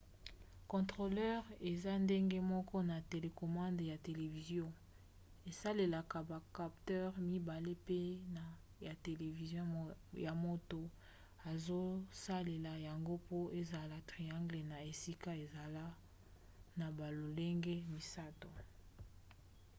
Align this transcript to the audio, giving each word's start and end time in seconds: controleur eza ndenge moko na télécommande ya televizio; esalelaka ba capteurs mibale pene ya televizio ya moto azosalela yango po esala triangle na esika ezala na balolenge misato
controleur 0.73 1.43
eza 1.71 1.93
ndenge 2.05 2.39
moko 2.53 2.75
na 2.89 2.97
télécommande 3.11 3.83
ya 3.91 3.97
televizio; 4.05 4.65
esalelaka 5.49 6.17
ba 6.29 6.39
capteurs 6.57 7.17
mibale 7.29 7.73
pene 7.89 8.45
ya 8.85 8.93
televizio 9.05 9.61
ya 10.25 10.33
moto 10.45 10.81
azosalela 11.51 12.73
yango 12.87 13.15
po 13.27 13.37
esala 13.61 13.97
triangle 14.09 14.59
na 14.71 14.77
esika 14.91 15.29
ezala 15.43 15.83
na 16.79 16.87
balolenge 16.97 17.75
misato 17.93 18.49